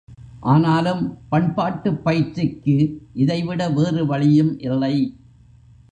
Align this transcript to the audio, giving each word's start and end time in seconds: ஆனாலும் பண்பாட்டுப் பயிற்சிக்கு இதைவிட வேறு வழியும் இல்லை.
ஆனாலும் 0.43 1.01
பண்பாட்டுப் 1.31 2.01
பயிற்சிக்கு 2.03 2.75
இதைவிட 3.13 3.69
வேறு 3.69 4.05
வழியும் 4.05 4.59
இல்லை. 4.59 4.95